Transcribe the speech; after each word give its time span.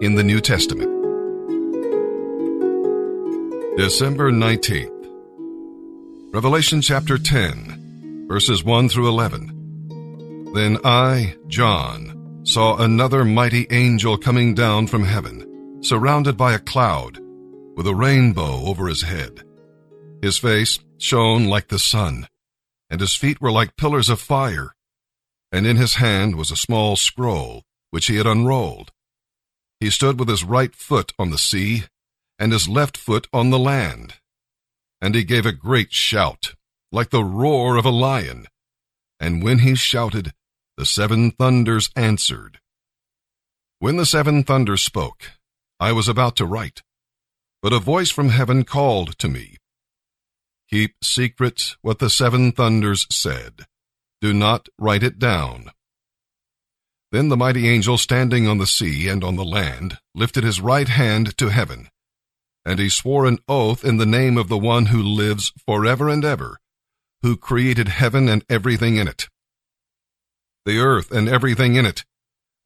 in 0.00 0.14
the 0.14 0.22
New 0.22 0.40
Testament. 0.40 0.88
December 3.76 4.30
19th. 4.30 4.94
Revelation 6.32 6.80
chapter 6.80 7.18
10, 7.18 8.26
verses 8.28 8.62
1 8.62 8.88
through 8.88 9.08
11. 9.08 10.52
Then 10.54 10.78
I, 10.84 11.34
John, 11.48 12.44
saw 12.44 12.76
another 12.76 13.24
mighty 13.24 13.66
angel 13.70 14.16
coming 14.16 14.54
down 14.54 14.86
from 14.86 15.02
heaven, 15.02 15.82
surrounded 15.82 16.36
by 16.36 16.54
a 16.54 16.60
cloud, 16.60 17.18
with 17.76 17.88
a 17.88 17.94
rainbow 17.94 18.66
over 18.66 18.86
his 18.86 19.02
head. 19.02 19.42
His 20.22 20.38
face 20.38 20.78
shone 20.98 21.48
like 21.48 21.68
the 21.68 21.78
sun, 21.80 22.28
and 22.88 23.00
his 23.00 23.16
feet 23.16 23.40
were 23.40 23.52
like 23.52 23.76
pillars 23.76 24.08
of 24.08 24.20
fire, 24.20 24.76
and 25.50 25.66
in 25.66 25.76
his 25.76 25.94
hand 25.94 26.36
was 26.36 26.52
a 26.52 26.56
small 26.56 26.94
scroll, 26.94 27.64
which 27.90 28.06
he 28.06 28.16
had 28.16 28.26
unrolled. 28.26 28.92
He 29.80 29.90
stood 29.90 30.18
with 30.18 30.28
his 30.28 30.44
right 30.44 30.74
foot 30.74 31.12
on 31.18 31.30
the 31.30 31.38
sea, 31.38 31.84
and 32.38 32.52
his 32.52 32.68
left 32.68 32.96
foot 32.96 33.28
on 33.32 33.50
the 33.50 33.58
land 33.58 34.14
and 35.00 35.14
he 35.14 35.24
gave 35.24 35.46
a 35.46 35.52
great 35.52 35.92
shout, 35.92 36.54
like 36.90 37.10
the 37.10 37.24
roar 37.24 37.76
of 37.76 37.84
a 37.84 37.90
lion. 37.90 38.46
And 39.20 39.42
when 39.42 39.60
he 39.60 39.74
shouted, 39.74 40.32
the 40.76 40.86
seven 40.86 41.30
thunders 41.30 41.90
answered. 41.96 42.60
When 43.78 43.96
the 43.96 44.06
seven 44.06 44.42
thunders 44.42 44.82
spoke, 44.82 45.32
I 45.78 45.92
was 45.92 46.08
about 46.08 46.36
to 46.36 46.46
write, 46.46 46.82
but 47.62 47.72
a 47.72 47.78
voice 47.78 48.10
from 48.10 48.30
heaven 48.30 48.64
called 48.64 49.18
to 49.18 49.28
me, 49.28 49.56
Keep 50.70 50.96
secret 51.02 51.76
what 51.80 51.98
the 51.98 52.10
seven 52.10 52.52
thunders 52.52 53.06
said. 53.10 53.66
Do 54.20 54.34
not 54.34 54.68
write 54.78 55.02
it 55.02 55.18
down. 55.18 55.70
Then 57.10 57.28
the 57.28 57.36
mighty 57.36 57.68
angel 57.68 57.98
standing 57.98 58.46
on 58.46 58.58
the 58.58 58.66
sea 58.66 59.08
and 59.08 59.24
on 59.24 59.36
the 59.36 59.44
land 59.44 59.98
lifted 60.14 60.44
his 60.44 60.60
right 60.60 60.88
hand 60.88 61.36
to 61.38 61.48
heaven 61.48 61.88
and 62.68 62.78
he 62.78 62.90
swore 62.90 63.24
an 63.24 63.38
oath 63.48 63.82
in 63.82 63.96
the 63.96 64.04
name 64.04 64.36
of 64.36 64.48
the 64.48 64.58
one 64.58 64.86
who 64.86 65.02
lives 65.02 65.54
forever 65.64 66.10
and 66.10 66.22
ever, 66.22 66.58
who 67.22 67.34
created 67.34 67.88
heaven 67.88 68.28
and 68.28 68.44
everything 68.50 68.96
in 68.96 69.08
it, 69.08 69.26
the 70.66 70.78
earth 70.78 71.10
and 71.10 71.30
everything 71.30 71.76
in 71.76 71.86
it, 71.86 72.04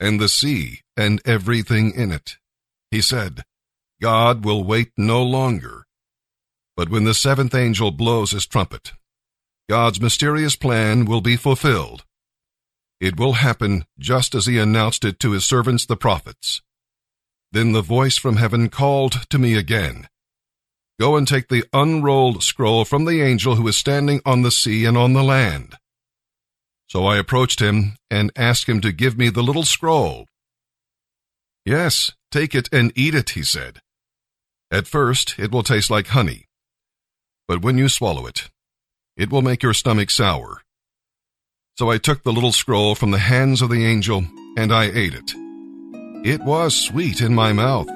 and 0.00 0.18
the 0.18 0.28
sea 0.28 0.80
and 0.96 1.22
everything 1.24 1.92
in 1.94 2.10
it. 2.10 2.36
He 2.90 3.00
said, 3.00 3.44
God 4.00 4.44
will 4.44 4.64
wait 4.64 4.90
no 4.96 5.22
longer. 5.22 5.84
But 6.76 6.90
when 6.90 7.04
the 7.04 7.14
seventh 7.14 7.54
angel 7.54 7.92
blows 7.92 8.32
his 8.32 8.44
trumpet, 8.44 8.94
God's 9.70 10.00
mysterious 10.00 10.56
plan 10.56 11.04
will 11.04 11.20
be 11.20 11.36
fulfilled. 11.36 12.04
It 13.02 13.18
will 13.18 13.32
happen 13.32 13.84
just 13.98 14.32
as 14.32 14.46
he 14.46 14.58
announced 14.58 15.04
it 15.04 15.18
to 15.18 15.32
his 15.32 15.44
servants 15.44 15.84
the 15.84 15.96
prophets. 15.96 16.62
Then 17.50 17.72
the 17.72 17.82
voice 17.82 18.16
from 18.16 18.36
heaven 18.36 18.68
called 18.68 19.28
to 19.30 19.40
me 19.40 19.56
again. 19.56 20.06
Go 21.00 21.16
and 21.16 21.26
take 21.26 21.48
the 21.48 21.64
unrolled 21.72 22.44
scroll 22.44 22.84
from 22.84 23.04
the 23.04 23.20
angel 23.20 23.56
who 23.56 23.66
is 23.66 23.76
standing 23.76 24.20
on 24.24 24.42
the 24.42 24.52
sea 24.52 24.84
and 24.84 24.96
on 24.96 25.14
the 25.14 25.24
land. 25.24 25.74
So 26.86 27.04
I 27.04 27.16
approached 27.16 27.58
him 27.58 27.96
and 28.08 28.30
asked 28.36 28.68
him 28.68 28.80
to 28.82 28.92
give 28.92 29.18
me 29.18 29.30
the 29.30 29.42
little 29.42 29.64
scroll. 29.64 30.28
Yes, 31.64 32.12
take 32.30 32.54
it 32.54 32.68
and 32.70 32.92
eat 32.94 33.16
it, 33.16 33.30
he 33.30 33.42
said. 33.42 33.80
At 34.70 34.86
first, 34.86 35.40
it 35.40 35.50
will 35.50 35.64
taste 35.64 35.90
like 35.90 36.06
honey, 36.06 36.46
but 37.48 37.62
when 37.62 37.78
you 37.78 37.88
swallow 37.88 38.26
it, 38.26 38.48
it 39.16 39.28
will 39.28 39.42
make 39.42 39.64
your 39.64 39.74
stomach 39.74 40.10
sour. 40.10 40.61
So 41.78 41.90
I 41.90 41.96
took 41.96 42.22
the 42.22 42.34
little 42.34 42.52
scroll 42.52 42.94
from 42.94 43.12
the 43.12 43.18
hands 43.18 43.62
of 43.62 43.70
the 43.70 43.86
angel 43.86 44.26
and 44.58 44.70
I 44.70 44.90
ate 44.92 45.14
it. 45.14 45.32
It 46.22 46.42
was 46.42 46.76
sweet 46.76 47.22
in 47.22 47.34
my 47.34 47.54
mouth, 47.54 47.88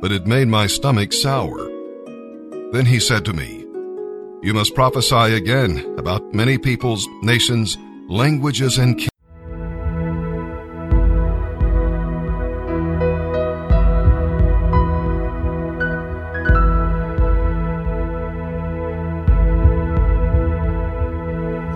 but 0.00 0.12
it 0.12 0.24
made 0.24 0.46
my 0.46 0.68
stomach 0.68 1.12
sour. 1.12 1.68
Then 2.70 2.86
he 2.86 3.00
said 3.00 3.24
to 3.24 3.32
me, 3.32 3.66
You 4.44 4.54
must 4.54 4.76
prophesy 4.76 5.34
again 5.34 5.96
about 5.98 6.32
many 6.32 6.58
peoples, 6.58 7.08
nations, 7.22 7.76
languages, 8.08 8.78
and 8.78 8.96
kings. 8.96 9.08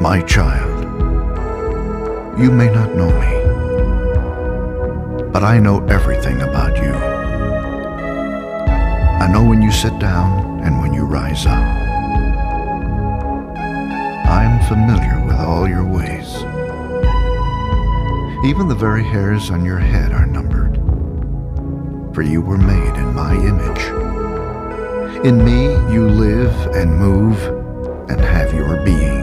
My 0.01 0.23
child, 0.23 0.76
you 2.39 2.51
may 2.51 2.71
not 2.71 2.95
know 2.95 3.11
me 3.21 3.37
but 5.37 5.45
I 5.45 5.59
know 5.59 5.85
everything 5.89 6.41
about 6.41 6.79
you. 6.79 6.95
I 9.23 9.29
know 9.31 9.45
when 9.45 9.61
you 9.61 9.71
sit 9.71 9.99
down 9.99 10.61
and 10.65 10.81
when 10.81 10.95
you 10.95 11.05
rise 11.05 11.45
up. 11.45 11.63
I 14.27 14.45
am 14.45 14.67
familiar 14.67 15.23
with 15.27 15.37
all 15.37 15.69
your 15.69 15.85
ways. 15.85 16.37
Even 18.47 18.67
the 18.67 18.75
very 18.75 19.05
hairs 19.05 19.51
on 19.51 19.63
your 19.63 19.79
head 19.79 20.11
are 20.11 20.25
numbered, 20.25 20.77
for 22.15 22.23
you 22.23 22.41
were 22.41 22.57
made 22.57 22.95
in 22.97 23.13
my 23.13 23.35
image. 23.35 23.85
In 25.23 25.45
me 25.45 25.65
you 25.93 26.09
live 26.09 26.75
and 26.75 26.99
move 26.99 27.39
and 28.09 28.19
have 28.23 28.55
your 28.55 28.83
being, 28.87 29.23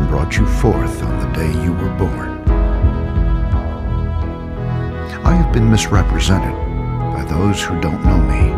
and 0.00 0.08
brought 0.08 0.36
you 0.36 0.46
forth 0.46 1.02
on 1.02 1.18
the 1.20 1.38
day 1.38 1.52
you 1.62 1.72
were 1.74 1.94
born. 1.96 2.30
I 5.24 5.34
have 5.34 5.52
been 5.52 5.70
misrepresented 5.70 6.54
by 7.12 7.24
those 7.28 7.62
who 7.62 7.78
don't 7.80 8.02
know 8.04 8.16
me. 8.16 8.52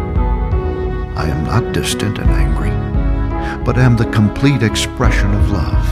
I 1.16 1.26
am 1.26 1.44
not 1.44 1.72
distant 1.72 2.18
and 2.18 2.30
angry, 2.30 2.70
but 3.64 3.76
am 3.76 3.96
the 3.96 4.10
complete 4.12 4.62
expression 4.62 5.34
of 5.34 5.50
love. 5.50 5.86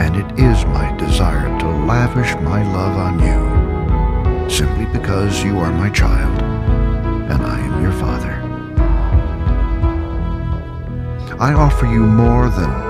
And 0.00 0.16
it 0.16 0.30
is 0.38 0.64
my 0.66 0.96
desire 0.96 1.58
to 1.60 1.68
lavish 1.68 2.34
my 2.36 2.62
love 2.72 2.96
on 2.96 3.14
you, 3.28 4.48
simply 4.48 4.86
because 4.86 5.44
you 5.44 5.58
are 5.58 5.72
my 5.72 5.90
child 5.90 6.40
and 7.30 7.42
I 7.42 7.60
am 7.60 7.82
your 7.82 7.92
father. 7.92 8.32
I 11.38 11.52
offer 11.52 11.86
you 11.86 12.06
more 12.06 12.48
than 12.48 12.89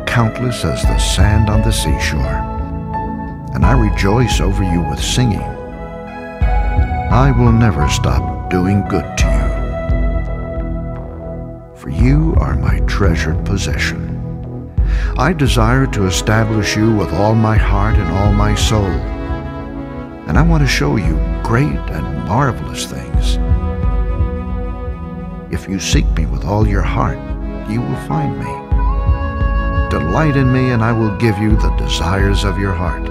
countless 0.11 0.65
as 0.65 0.81
the 0.83 0.97
sand 0.97 1.49
on 1.49 1.61
the 1.61 1.71
seashore, 1.71 2.41
and 3.55 3.65
I 3.65 3.71
rejoice 3.71 4.41
over 4.41 4.61
you 4.61 4.81
with 4.81 5.01
singing. 5.01 5.39
I 5.39 7.31
will 7.31 7.53
never 7.53 7.87
stop 7.87 8.49
doing 8.49 8.85
good 8.89 9.05
to 9.19 9.25
you, 9.25 9.49
for 11.77 11.87
you 11.87 12.35
are 12.41 12.57
my 12.57 12.81
treasured 12.87 13.45
possession. 13.45 14.19
I 15.17 15.31
desire 15.31 15.87
to 15.87 16.07
establish 16.07 16.75
you 16.75 16.93
with 16.93 17.13
all 17.13 17.33
my 17.33 17.55
heart 17.55 17.95
and 17.95 18.11
all 18.11 18.33
my 18.33 18.53
soul, 18.53 18.91
and 20.27 20.37
I 20.37 20.41
want 20.41 20.61
to 20.61 20.67
show 20.67 20.97
you 20.97 21.15
great 21.41 21.79
and 21.89 22.27
marvelous 22.27 22.85
things. 22.85 23.37
If 25.53 25.69
you 25.69 25.79
seek 25.79 26.05
me 26.17 26.25
with 26.25 26.43
all 26.43 26.67
your 26.67 26.81
heart, 26.81 27.17
you 27.69 27.79
will 27.79 28.07
find 28.07 28.37
me. 28.37 28.70
Delight 29.91 30.37
in 30.37 30.51
me, 30.53 30.71
and 30.71 30.81
I 30.81 30.93
will 30.93 31.15
give 31.17 31.37
you 31.37 31.57
the 31.57 31.75
desires 31.75 32.45
of 32.45 32.57
your 32.57 32.71
heart. 32.71 33.05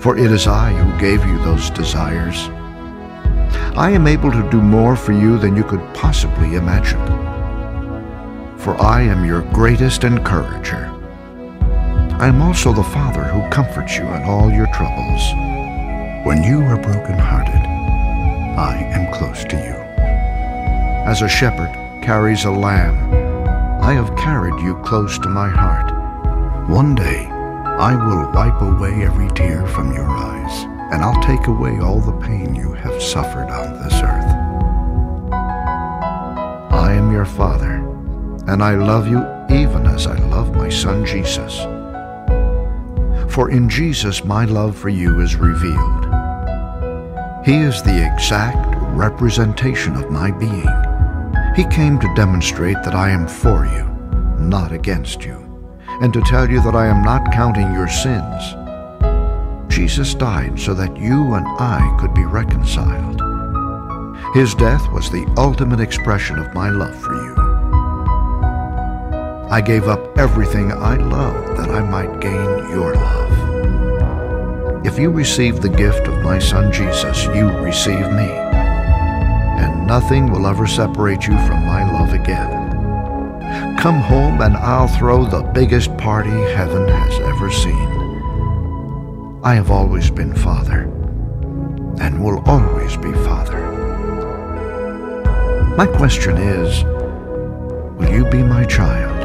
For 0.00 0.16
it 0.16 0.32
is 0.32 0.46
I 0.46 0.72
who 0.72 0.98
gave 0.98 1.22
you 1.26 1.36
those 1.44 1.68
desires. 1.68 2.48
I 3.76 3.90
am 3.90 4.06
able 4.06 4.32
to 4.32 4.50
do 4.50 4.62
more 4.62 4.96
for 4.96 5.12
you 5.12 5.38
than 5.38 5.54
you 5.54 5.64
could 5.64 5.82
possibly 5.92 6.54
imagine. 6.54 7.04
For 8.56 8.80
I 8.80 9.02
am 9.02 9.26
your 9.26 9.42
greatest 9.52 10.02
encourager. 10.04 10.86
I 12.18 12.26
am 12.26 12.40
also 12.40 12.72
the 12.72 12.82
Father 12.82 13.24
who 13.24 13.46
comforts 13.50 13.98
you 13.98 14.04
in 14.04 14.22
all 14.22 14.50
your 14.50 14.66
troubles. 14.68 15.22
When 16.26 16.42
you 16.42 16.62
are 16.62 16.80
broken-hearted, 16.80 17.66
I 18.58 18.76
am 18.94 19.12
close 19.12 19.44
to 19.44 19.56
you. 19.56 19.76
As 21.06 21.20
a 21.20 21.28
shepherd 21.28 21.70
carries 22.02 22.46
a 22.46 22.50
lamb, 22.50 23.12
I 23.82 23.92
have 23.92 24.16
carried 24.16 24.58
you 24.62 24.74
close 24.82 25.18
to 25.18 25.28
my 25.28 25.48
heart. 25.48 25.97
One 26.68 26.94
day, 26.94 27.24
I 27.24 27.94
will 27.96 28.30
wipe 28.32 28.60
away 28.60 29.02
every 29.02 29.30
tear 29.30 29.66
from 29.68 29.90
your 29.94 30.06
eyes, 30.06 30.64
and 30.92 31.02
I'll 31.02 31.22
take 31.22 31.46
away 31.46 31.78
all 31.78 31.98
the 31.98 32.12
pain 32.20 32.54
you 32.54 32.74
have 32.74 33.02
suffered 33.02 33.48
on 33.48 33.82
this 33.82 33.94
earth. 33.94 34.34
I 36.70 36.92
am 36.92 37.10
your 37.10 37.24
Father, 37.24 37.76
and 38.48 38.62
I 38.62 38.74
love 38.74 39.08
you 39.08 39.20
even 39.48 39.86
as 39.86 40.06
I 40.06 40.18
love 40.28 40.54
my 40.54 40.68
Son 40.68 41.06
Jesus. 41.06 41.56
For 43.32 43.50
in 43.50 43.70
Jesus 43.70 44.22
my 44.22 44.44
love 44.44 44.76
for 44.76 44.90
you 44.90 45.20
is 45.20 45.36
revealed. 45.36 46.04
He 47.46 47.56
is 47.56 47.82
the 47.82 48.12
exact 48.12 48.76
representation 48.94 49.96
of 49.96 50.10
my 50.10 50.30
being. 50.32 50.68
He 51.56 51.64
came 51.74 51.98
to 51.98 52.14
demonstrate 52.14 52.76
that 52.84 52.94
I 52.94 53.08
am 53.08 53.26
for 53.26 53.64
you, 53.64 53.84
not 54.38 54.70
against 54.70 55.24
you, 55.24 55.47
and 56.00 56.12
to 56.12 56.20
tell 56.22 56.48
you 56.48 56.62
that 56.62 56.74
I 56.74 56.86
am 56.86 57.02
not 57.02 57.32
counting 57.32 57.72
your 57.72 57.88
sins. 57.88 58.54
Jesus 59.68 60.14
died 60.14 60.58
so 60.58 60.74
that 60.74 60.96
you 60.96 61.34
and 61.34 61.46
I 61.58 61.96
could 62.00 62.14
be 62.14 62.24
reconciled. 62.24 63.20
His 64.34 64.54
death 64.54 64.90
was 64.92 65.10
the 65.10 65.26
ultimate 65.36 65.80
expression 65.80 66.38
of 66.38 66.52
my 66.54 66.68
love 66.68 66.94
for 67.00 67.14
you. 67.14 67.34
I 69.50 69.62
gave 69.62 69.88
up 69.88 70.18
everything 70.18 70.70
I 70.72 70.96
loved 70.96 71.56
that 71.56 71.70
I 71.70 71.80
might 71.80 72.20
gain 72.20 72.68
your 72.70 72.94
love. 72.94 74.86
If 74.86 74.98
you 74.98 75.10
receive 75.10 75.60
the 75.60 75.68
gift 75.68 76.06
of 76.06 76.22
my 76.22 76.38
Son 76.38 76.70
Jesus, 76.72 77.24
you 77.26 77.48
receive 77.48 78.12
me, 78.12 78.30
and 79.60 79.86
nothing 79.86 80.30
will 80.30 80.46
ever 80.46 80.66
separate 80.66 81.26
you 81.26 81.36
from 81.46 81.64
my 81.64 81.90
love 81.90 82.12
again. 82.12 82.57
Come 83.78 84.00
home 84.00 84.40
and 84.40 84.56
I'll 84.56 84.88
throw 84.88 85.24
the 85.24 85.42
biggest 85.54 85.96
party 85.98 86.30
heaven 86.30 86.88
has 86.88 87.20
ever 87.20 87.48
seen. 87.48 87.88
I 89.44 89.54
have 89.54 89.70
always 89.70 90.10
been 90.10 90.34
Father, 90.34 90.90
and 92.00 92.20
will 92.20 92.42
always 92.44 92.96
be 92.96 93.12
Father. 93.12 93.60
My 95.76 95.86
question 95.86 96.38
is, 96.38 96.82
will 98.00 98.10
you 98.12 98.24
be 98.28 98.42
my 98.42 98.64
child? 98.64 99.16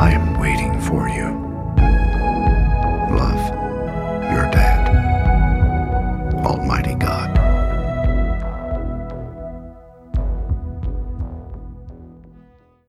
I 0.00 0.10
am 0.10 0.40
waiting 0.40 0.80
for 0.80 1.08
you. 1.08 1.30
Love. 3.16 3.43